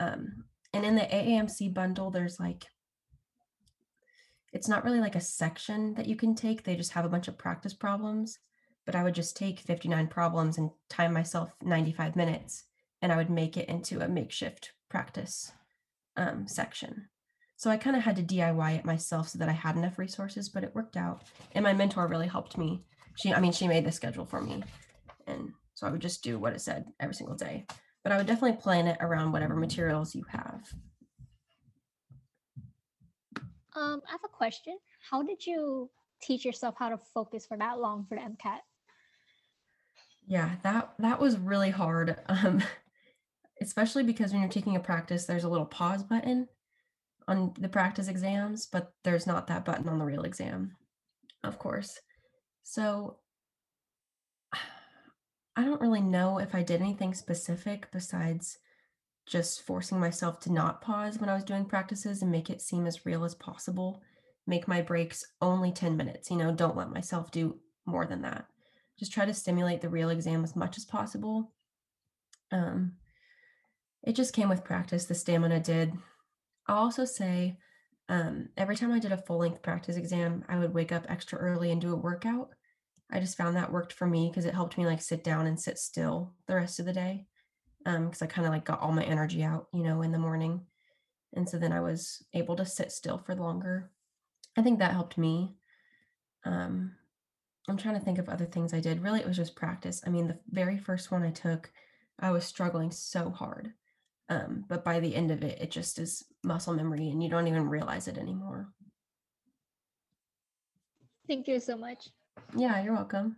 [0.00, 2.64] Um and in the AAMC bundle, there's like,
[4.52, 6.62] it's not really like a section that you can take.
[6.62, 8.38] They just have a bunch of practice problems.
[8.84, 12.64] But I would just take 59 problems and time myself 95 minutes,
[13.00, 15.52] and I would make it into a makeshift practice
[16.16, 17.08] um, section.
[17.56, 20.48] So I kind of had to DIY it myself so that I had enough resources,
[20.48, 21.22] but it worked out.
[21.52, 22.82] And my mentor really helped me.
[23.18, 24.64] She, I mean, she made the schedule for me.
[25.28, 27.66] And so I would just do what it said every single day
[28.02, 30.62] but I would definitely plan it around whatever materials you have.
[33.74, 34.76] Um, I have a question.
[35.10, 38.58] How did you teach yourself how to focus for that long for the MCAT?
[40.26, 42.16] Yeah, that that was really hard.
[42.28, 42.62] Um,
[43.60, 46.48] especially because when you're taking a practice, there's a little pause button
[47.28, 50.76] on the practice exams, but there's not that button on the real exam,
[51.44, 51.98] of course.
[52.64, 53.18] So
[55.56, 58.58] I don't really know if I did anything specific besides
[59.26, 62.86] just forcing myself to not pause when I was doing practices and make it seem
[62.86, 64.02] as real as possible.
[64.46, 68.46] Make my breaks only 10 minutes, you know, don't let myself do more than that.
[68.98, 71.52] Just try to stimulate the real exam as much as possible.
[72.50, 72.92] Um,
[74.02, 75.92] it just came with practice, the stamina did.
[76.66, 77.58] I'll also say
[78.08, 81.38] um, every time I did a full length practice exam, I would wake up extra
[81.38, 82.50] early and do a workout
[83.12, 85.60] I just found that worked for me because it helped me like sit down and
[85.60, 87.26] sit still the rest of the day.
[87.84, 90.18] Um, because I kind of like got all my energy out, you know, in the
[90.18, 90.62] morning.
[91.34, 93.90] And so then I was able to sit still for longer.
[94.56, 95.56] I think that helped me.
[96.44, 96.92] Um,
[97.68, 99.02] I'm trying to think of other things I did.
[99.02, 100.02] Really, it was just practice.
[100.06, 101.70] I mean, the very first one I took,
[102.18, 103.72] I was struggling so hard.
[104.28, 107.48] Um, but by the end of it, it just is muscle memory and you don't
[107.48, 108.68] even realize it anymore.
[111.26, 112.08] Thank you so much.
[112.56, 113.36] Yeah, you're welcome.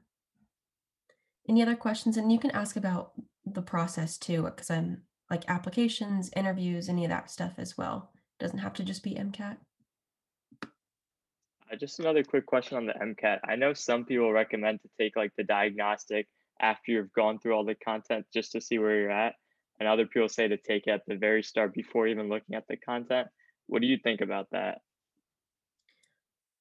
[1.48, 2.16] Any other questions?
[2.16, 3.12] And you can ask about
[3.44, 8.11] the process too, because I'm like applications, interviews, any of that stuff as well.
[8.38, 9.57] It Doesn't have to just be MCAT.
[10.62, 13.38] Uh, just another quick question on the MCAT.
[13.48, 16.26] I know some people recommend to take like the diagnostic
[16.61, 19.35] after you've gone through all the content just to see where you're at.
[19.78, 22.66] And other people say to take it at the very start before even looking at
[22.68, 23.28] the content.
[23.66, 24.78] What do you think about that?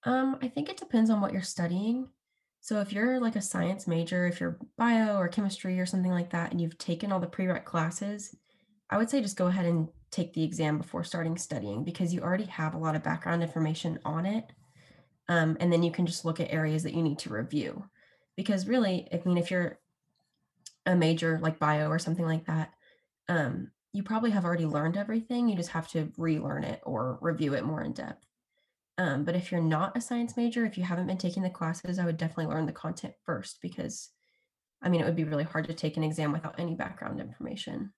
[0.06, 2.10] Um, I think it depends on what you're studying.
[2.64, 6.30] So if you're like a science major, if you're bio or chemistry or something like
[6.30, 8.34] that, and you've taken all the prereq classes,
[8.90, 12.22] I would say just go ahead and take the exam before starting studying because you
[12.22, 14.46] already have a lot of background information on it.
[15.28, 17.84] Um, and then you can just look at areas that you need to review.
[18.38, 19.78] Because really, I mean, if you're
[20.86, 22.72] a major like bio or something like that,
[23.28, 25.50] um, you probably have already learned everything.
[25.50, 28.26] You just have to relearn it or review it more in depth.
[28.98, 31.98] Um, but if you're not a science major, if you haven't been taking the classes,
[31.98, 34.10] I would definitely learn the content first because
[34.84, 37.94] I mean, it would be really hard to take an exam without any background information.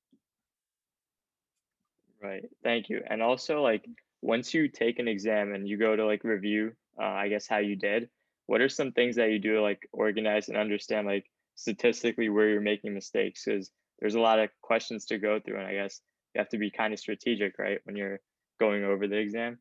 [2.22, 2.44] Right.
[2.64, 3.02] Thank you.
[3.08, 3.86] And also, like,
[4.22, 7.58] once you take an exam and you go to like review, uh, I guess, how
[7.58, 8.10] you did,
[8.46, 12.50] what are some things that you do to like organize and understand, like, statistically where
[12.50, 13.44] you're making mistakes?
[13.44, 15.58] Because there's a lot of questions to go through.
[15.58, 16.02] And I guess
[16.34, 18.20] you have to be kind of strategic, right, when you're
[18.60, 19.58] going over the exam.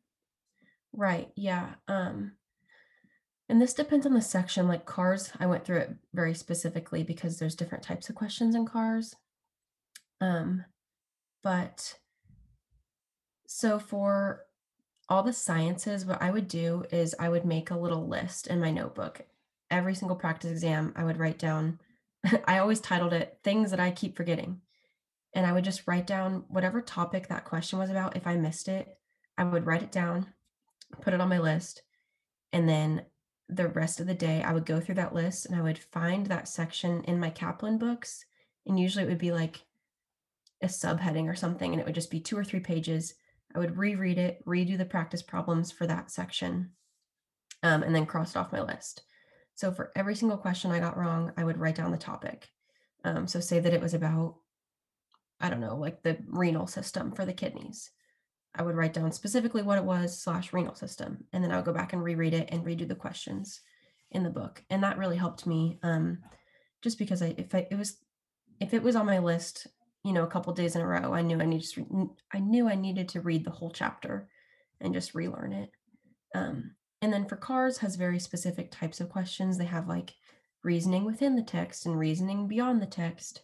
[0.95, 1.29] Right.
[1.35, 1.75] Yeah.
[1.87, 2.33] Um,
[3.49, 4.67] and this depends on the section.
[4.67, 8.65] Like cars, I went through it very specifically because there's different types of questions in
[8.65, 9.15] cars.
[10.21, 10.65] Um,
[11.43, 11.97] but
[13.45, 14.43] so for
[15.09, 18.59] all the sciences, what I would do is I would make a little list in
[18.59, 19.21] my notebook.
[19.69, 21.79] Every single practice exam, I would write down
[22.45, 24.61] I always titled it Things That I Keep Forgetting.
[25.33, 28.15] And I would just write down whatever topic that question was about.
[28.15, 28.97] If I missed it,
[29.37, 30.27] I would write it down,
[31.01, 31.83] put it on my list,
[32.53, 33.05] and then
[33.49, 36.25] the rest of the day I would go through that list and I would find
[36.25, 38.25] that section in my Kaplan books.
[38.65, 39.61] And usually it would be like
[40.63, 43.13] a subheading or something, and it would just be two or three pages.
[43.53, 46.71] I would reread it, redo the practice problems for that section,
[47.61, 49.03] um, and then cross it off my list.
[49.53, 52.49] So for every single question I got wrong, I would write down the topic.
[53.03, 54.37] Um, so say that it was about,
[55.39, 57.91] I don't know, like the renal system for the kidneys.
[58.57, 61.65] I would write down specifically what it was slash renal system, and then I would
[61.65, 63.61] go back and reread it and redo the questions
[64.11, 65.79] in the book, and that really helped me.
[65.83, 66.19] Um,
[66.81, 67.97] just because I, if I, it was,
[68.59, 69.67] if it was on my list,
[70.03, 72.69] you know, a couple days in a row, I knew I needed, to, I knew
[72.69, 74.29] I needed to read the whole chapter,
[74.79, 75.71] and just relearn it.
[76.33, 79.57] Um, and then for CARS has very specific types of questions.
[79.57, 80.13] They have like
[80.63, 83.41] reasoning within the text and reasoning beyond the text,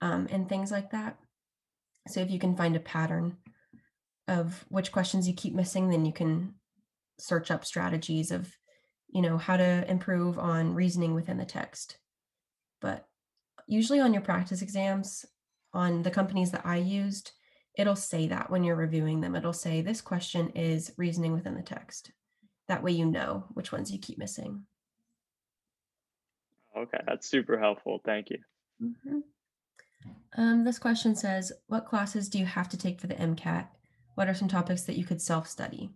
[0.00, 1.18] um, and things like that.
[2.08, 3.36] So if you can find a pattern
[4.28, 6.54] of which questions you keep missing, then you can
[7.18, 8.56] search up strategies of,
[9.08, 11.98] you know, how to improve on reasoning within the text.
[12.80, 13.06] But
[13.66, 15.24] usually on your practice exams,
[15.72, 17.32] on the companies that I used,
[17.74, 21.62] it'll say that when you're reviewing them, it'll say this question is reasoning within the
[21.62, 22.12] text.
[22.68, 24.64] That way you know which ones you keep missing.
[26.76, 28.00] Okay, that's super helpful.
[28.04, 28.38] Thank you.
[28.82, 29.18] Mm-hmm.
[30.36, 33.66] Um, this question says, what classes do you have to take for the MCAT?
[34.18, 35.90] What are some topics that you could self-study?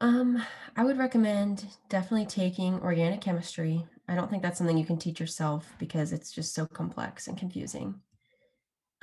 [0.00, 0.42] Um,
[0.74, 3.84] I would recommend definitely taking organic chemistry.
[4.08, 7.36] I don't think that's something you can teach yourself because it's just so complex and
[7.36, 7.96] confusing.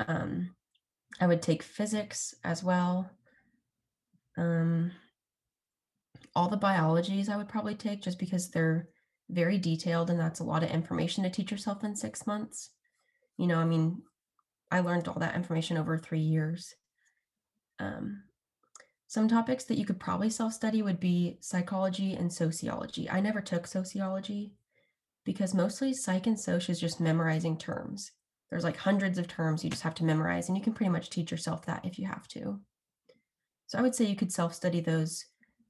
[0.08, 0.56] Um,
[1.20, 3.12] I would take physics as well.
[4.36, 4.92] Um,
[6.36, 8.88] all the biologies I would probably take just because they're
[9.30, 12.72] very detailed and that's a lot of information to teach yourself in six months.
[13.38, 14.02] You know, I mean,
[14.72, 16.74] I learned all that information over three years.
[17.80, 18.24] Um,
[19.08, 23.10] some topics that you could probably self study would be psychology and sociology.
[23.10, 24.54] I never took sociology
[25.26, 28.12] because mostly psych and soc is just memorizing terms.
[28.50, 31.10] There's like hundreds of terms you just have to memorize, and you can pretty much
[31.10, 32.60] teach yourself that if you have to.
[33.68, 35.26] So I would say you could self study those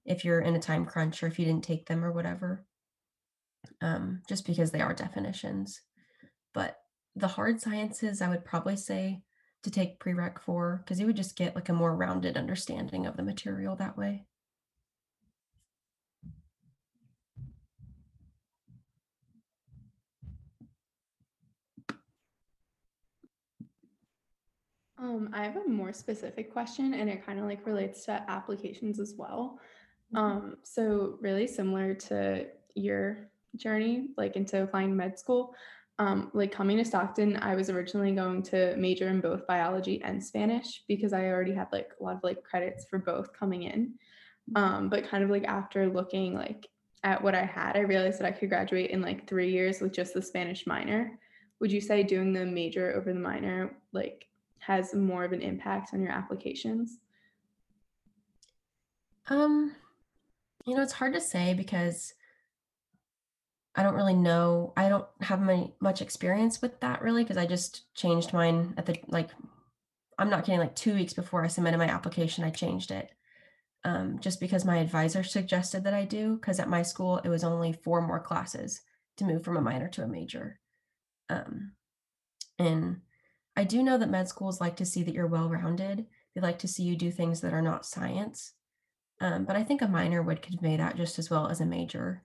[0.06, 2.66] if you're in a time crunch or if you didn't take them or whatever,
[3.82, 5.82] um, just because they are definitions.
[6.54, 6.81] But
[7.16, 9.22] the hard sciences, I would probably say
[9.64, 13.18] to take prereq for because you would just get like a more rounded understanding of
[13.18, 14.26] the material that way.
[24.98, 29.00] Um, I have a more specific question and it kind of like relates to applications
[29.00, 29.60] as well.
[30.14, 30.18] Mm-hmm.
[30.18, 32.46] Um, so really similar to
[32.76, 35.56] your journey, like into applying med school,
[36.02, 40.24] um, like coming to Stockton, I was originally going to major in both biology and
[40.24, 43.94] Spanish because I already had like a lot of like credits for both coming in.
[44.56, 46.66] Um, but kind of like after looking like
[47.04, 49.94] at what I had, I realized that I could graduate in like three years with
[49.94, 51.20] just the Spanish minor.
[51.60, 54.26] Would you say doing the major over the minor like
[54.58, 56.98] has more of an impact on your applications?
[59.28, 59.76] Um,
[60.66, 62.16] you know, it's hard to say because
[63.76, 64.74] I don't really know.
[64.76, 68.86] I don't have many, much experience with that really because I just changed mine at
[68.86, 69.30] the like.
[70.20, 70.60] I'm not kidding.
[70.60, 73.12] Like two weeks before I submitted my application, I changed it,
[73.86, 76.36] um, just because my advisor suggested that I do.
[76.36, 78.82] Because at my school, it was only four more classes
[79.18, 80.60] to move from a minor to a major,
[81.30, 81.72] um,
[82.60, 83.02] and
[83.56, 86.06] I do know that med schools like to see that you're well-rounded.
[86.36, 88.54] They like to see you do things that are not science,
[89.22, 92.24] um, but I think a minor would convey that just as well as a major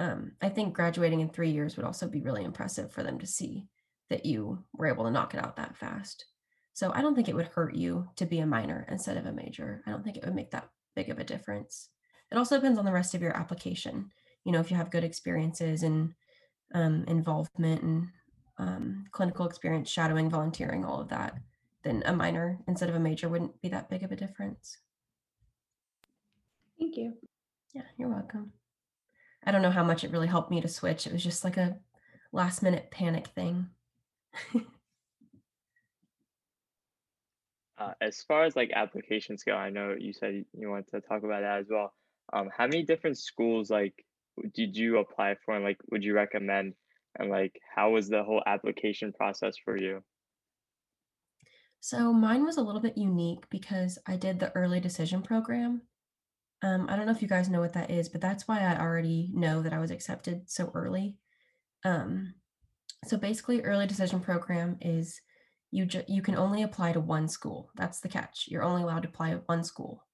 [0.00, 3.26] um, I think graduating in three years would also be really impressive for them to
[3.26, 3.66] see
[4.08, 6.24] that you were able to knock it out that fast.
[6.72, 9.32] So I don't think it would hurt you to be a minor instead of a
[9.32, 9.82] major.
[9.86, 11.90] I don't think it would make that big of a difference.
[12.32, 14.10] It also depends on the rest of your application.
[14.44, 16.14] You know, if you have good experiences and
[16.74, 18.08] um, involvement and
[18.56, 21.36] um, clinical experience, shadowing, volunteering, all of that,
[21.82, 24.78] then a minor instead of a major wouldn't be that big of a difference.
[26.78, 27.18] Thank you.
[27.74, 28.52] Yeah, you're welcome.
[29.44, 31.06] I don't know how much it really helped me to switch.
[31.06, 31.78] It was just like a
[32.32, 33.68] last minute panic thing.
[37.78, 41.22] uh, as far as like applications go, I know you said you want to talk
[41.22, 41.92] about that as well.
[42.32, 43.94] Um, how many different schools like
[44.54, 46.74] did you apply for and like would you recommend
[47.18, 50.02] and like how was the whole application process for you?
[51.80, 55.82] So mine was a little bit unique because I did the early decision program.
[56.62, 58.78] Um, I don't know if you guys know what that is, but that's why I
[58.78, 61.16] already know that I was accepted so early.
[61.84, 62.34] Um,
[63.06, 65.20] so basically, early decision program is
[65.70, 67.70] you ju- you can only apply to one school.
[67.76, 68.46] That's the catch.
[68.48, 70.04] You're only allowed to apply to one school.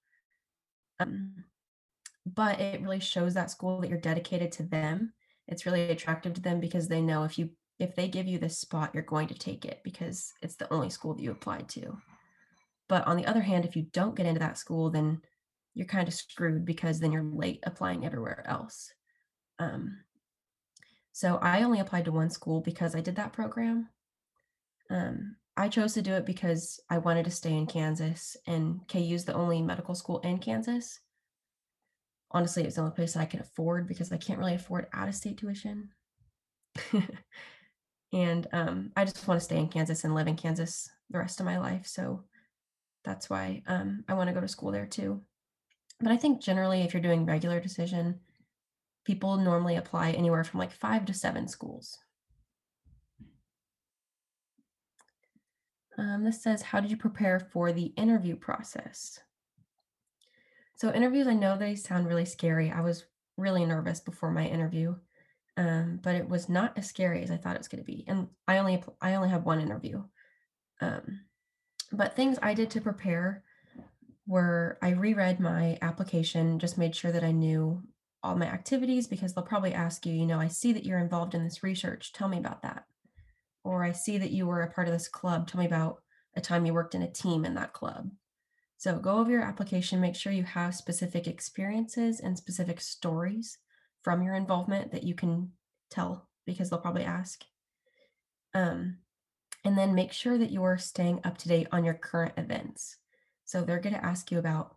[1.00, 1.44] Um,
[2.24, 5.12] but it really shows that school that you're dedicated to them.
[5.48, 8.58] It's really attractive to them because they know if you if they give you this
[8.58, 11.98] spot, you're going to take it because it's the only school that you applied to.
[12.88, 15.20] But on the other hand, if you don't get into that school, then
[15.76, 18.90] you're kind of screwed because then you're late applying everywhere else.
[19.58, 19.98] Um,
[21.12, 23.90] so I only applied to one school because I did that program.
[24.90, 29.14] Um, I chose to do it because I wanted to stay in Kansas, and KU
[29.14, 30.98] is the only medical school in Kansas.
[32.30, 35.14] Honestly, it's the only place I can afford because I can't really afford out of
[35.14, 35.90] state tuition.
[38.14, 41.38] and um, I just want to stay in Kansas and live in Kansas the rest
[41.38, 41.86] of my life.
[41.86, 42.24] So
[43.04, 45.20] that's why um, I want to go to school there too.
[46.00, 48.20] But I think generally, if you're doing regular decision,
[49.04, 51.98] people normally apply anywhere from like five to seven schools.
[55.98, 59.18] Um, this says, how did you prepare for the interview process?
[60.74, 62.70] So interviews, I know they sound really scary.
[62.70, 63.04] I was
[63.38, 64.94] really nervous before my interview,
[65.56, 68.04] um, but it was not as scary as I thought it was going to be.
[68.06, 70.02] And I only I only have one interview.
[70.82, 71.20] Um,
[71.92, 73.42] but things I did to prepare
[74.26, 77.82] were I reread my application, just made sure that I knew
[78.22, 81.34] all my activities because they'll probably ask you, you know, I see that you're involved
[81.34, 82.12] in this research.
[82.12, 82.84] Tell me about that
[83.66, 85.48] or I see that you were a part of this club.
[85.48, 85.98] Tell me about
[86.36, 88.10] a time you worked in a team in that club.
[88.76, 93.58] So go over your application, make sure you have specific experiences and specific stories
[94.02, 95.50] from your involvement that you can
[95.90, 97.42] tell because they'll probably ask.
[98.54, 98.98] Um,
[99.64, 102.98] and then make sure that you're staying up to date on your current events.
[103.46, 104.76] So they're going to ask you about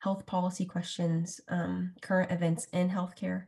[0.00, 3.46] health policy questions, um, current events in healthcare.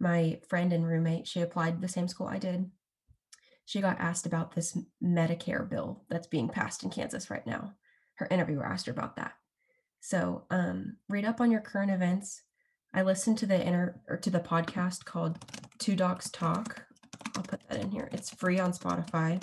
[0.00, 2.70] My friend and roommate, she applied to the same school I did
[3.68, 7.74] she got asked about this Medicare bill that's being passed in Kansas right now.
[8.14, 9.34] Her interviewer asked her about that.
[10.00, 12.44] So um, read up on your current events.
[12.94, 15.44] I listened to the inter or to the podcast called
[15.78, 16.84] Two Docs Talk.
[17.36, 18.08] I'll put that in here.
[18.10, 19.42] It's free on Spotify.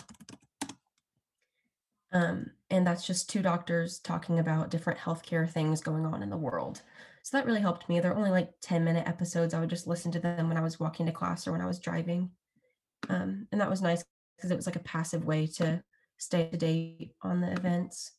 [2.11, 6.37] Um, and that's just two doctors talking about different healthcare things going on in the
[6.37, 6.81] world.
[7.23, 7.99] So that really helped me.
[7.99, 9.53] They're only like 10 minute episodes.
[9.53, 11.65] I would just listen to them when I was walking to class or when I
[11.67, 12.31] was driving.
[13.09, 14.03] Um, and that was nice
[14.35, 15.83] because it was like a passive way to
[16.17, 18.11] stay to date on the events.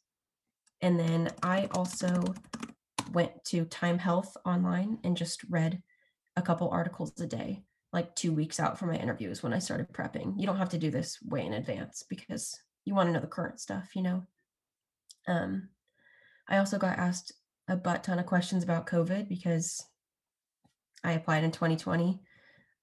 [0.80, 2.22] And then I also
[3.12, 5.82] went to Time Health online and just read
[6.36, 9.92] a couple articles a day, like two weeks out from my interviews when I started
[9.92, 10.34] prepping.
[10.36, 13.26] You don't have to do this way in advance because you want to know the
[13.26, 14.24] current stuff, you know.
[15.26, 15.68] Um,
[16.48, 17.32] I also got asked
[17.68, 19.84] a butt ton of questions about COVID because
[21.02, 22.20] I applied in 2020.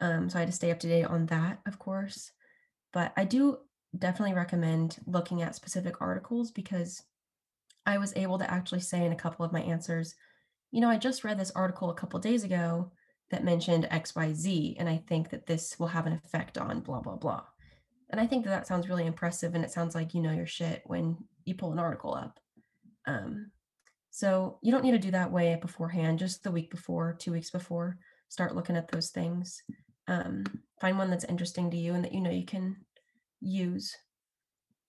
[0.02, 2.32] Um, so I had to stay up to date on that, of course.
[2.92, 3.60] But I do
[3.98, 7.04] definitely recommend looking at specific articles because
[7.86, 10.16] I was able to actually say in a couple of my answers,
[10.72, 12.92] you know, I just read this article a couple days ago
[13.30, 17.16] that mentioned XYZ, and I think that this will have an effect on blah, blah,
[17.16, 17.44] blah.
[18.10, 20.48] And I think that that sounds really impressive, and it sounds like you know your
[20.48, 22.40] shit when you pull an article up.
[23.06, 23.52] Um,
[24.12, 27.50] so you don't need to do that way beforehand, just the week before, two weeks
[27.50, 27.98] before,
[28.30, 29.64] start looking at those things
[30.08, 30.44] um,
[30.82, 32.78] find one that's interesting to you and that you know you can
[33.42, 33.96] use.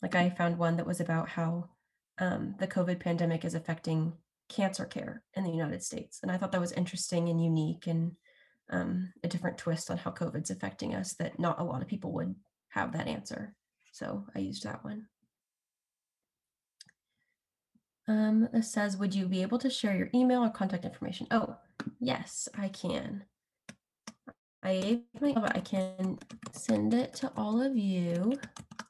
[0.03, 1.71] Like I found one that was about how
[2.19, 4.13] um, the COVID pandemic is affecting
[4.49, 6.21] cancer care in the United States.
[6.23, 8.13] And I thought that was interesting and unique and
[8.71, 12.13] um, a different twist on how COVID's affecting us that not a lot of people
[12.13, 12.35] would
[12.69, 13.55] have that answer.
[13.93, 15.07] So I used that one.
[18.07, 21.27] Um, this says, would you be able to share your email or contact information?
[21.31, 21.57] Oh,
[22.01, 23.25] yes, I can.
[24.63, 26.19] I my I can
[26.53, 28.39] send it to all of you.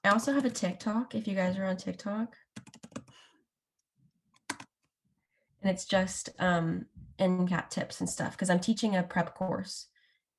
[0.04, 2.36] I also have a TikTok if you guys are on TikTok.
[5.62, 6.86] And it's just um
[7.18, 9.88] MCAT tips and stuff because I'm teaching a prep course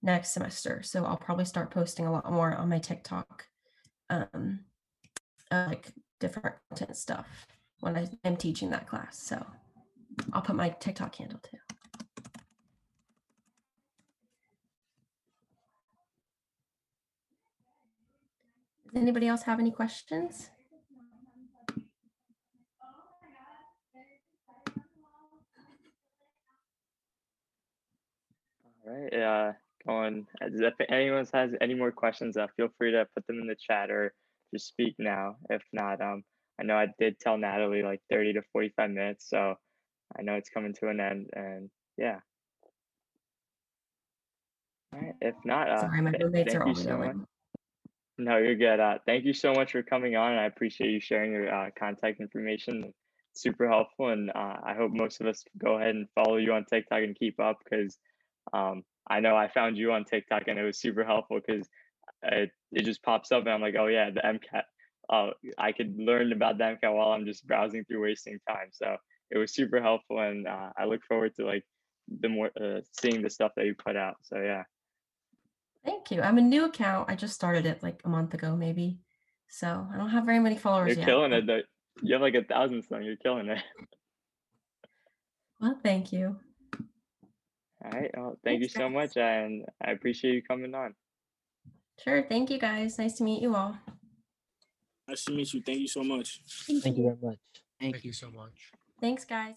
[0.01, 0.81] next semester.
[0.83, 3.45] So I'll probably start posting a lot more on my TikTok.
[4.09, 4.61] Um
[5.51, 7.27] uh, like different content stuff
[7.85, 9.15] when I am teaching that class.
[9.19, 9.45] So
[10.33, 11.57] I'll put my TikTok handle too.
[18.91, 20.49] Does anybody else have any questions?
[28.87, 29.13] All right.
[29.13, 29.51] Uh,
[29.85, 30.25] going.
[30.41, 33.91] If anyone has any more questions, uh, feel free to put them in the chat
[33.91, 34.11] or
[34.51, 35.35] just speak now.
[35.51, 36.23] If not, um,
[36.59, 39.55] I know I did tell Natalie like 30 to 45 minutes, so
[40.17, 41.29] I know it's coming to an end.
[41.33, 42.19] And yeah.
[44.93, 45.13] All right.
[45.21, 47.15] If not, uh, Sorry, my roommates are all so much.
[48.17, 48.79] No, you're good.
[48.79, 50.31] Uh, thank you so much for coming on.
[50.31, 52.93] And I appreciate you sharing your uh, contact information.
[53.33, 56.63] Super helpful, and uh, I hope most of us go ahead and follow you on
[56.63, 57.97] TikTok and keep up because
[58.53, 61.67] um, I know I found you on TikTok and it was super helpful because
[62.23, 64.63] it, it just pops up and I'm like, oh yeah, the MCAT.
[65.09, 68.69] Uh, I could learn about them while I'm just browsing through wasting time.
[68.71, 68.97] So
[69.31, 71.63] it was super helpful, and uh, I look forward to like
[72.21, 74.15] the more uh, seeing the stuff that you put out.
[74.23, 74.63] So yeah.
[75.83, 76.21] Thank you.
[76.21, 77.09] I'm a new account.
[77.09, 78.99] I just started it like a month ago, maybe.
[79.49, 80.97] So I don't have very many followers yet.
[80.97, 81.05] You're yet.
[81.05, 81.47] killing it.
[81.47, 81.61] Though.
[82.01, 83.03] You have like a thousand some.
[83.03, 83.61] You're killing it.
[85.61, 86.37] Well, thank you.
[87.83, 88.11] All right.
[88.15, 88.93] Well, thank you so guys.
[88.93, 90.93] much, and I appreciate you coming on.
[92.03, 92.25] Sure.
[92.27, 92.97] Thank you guys.
[92.97, 93.77] Nice to meet you all.
[95.07, 95.61] Nice to meet you.
[95.61, 96.41] Thank you so much.
[96.81, 97.39] Thank you very much.
[97.79, 98.71] Thank you so much.
[98.99, 99.55] Thanks, guys.